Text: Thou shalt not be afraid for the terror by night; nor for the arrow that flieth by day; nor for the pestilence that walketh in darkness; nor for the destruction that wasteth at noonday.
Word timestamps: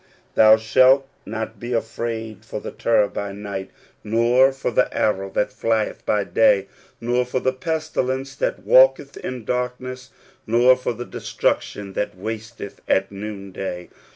Thou 0.33 0.57
shalt 0.57 1.07
not 1.27 1.59
be 1.59 1.73
afraid 1.73 2.43
for 2.43 2.59
the 2.59 2.71
terror 2.71 3.07
by 3.07 3.33
night; 3.33 3.69
nor 4.03 4.51
for 4.51 4.71
the 4.71 4.91
arrow 4.91 5.29
that 5.33 5.53
flieth 5.53 6.03
by 6.07 6.23
day; 6.23 6.65
nor 6.99 7.23
for 7.23 7.39
the 7.39 7.53
pestilence 7.53 8.33
that 8.33 8.65
walketh 8.65 9.15
in 9.17 9.45
darkness; 9.45 10.09
nor 10.47 10.75
for 10.75 10.93
the 10.93 11.05
destruction 11.05 11.93
that 11.93 12.17
wasteth 12.17 12.81
at 12.87 13.11
noonday. 13.11 13.89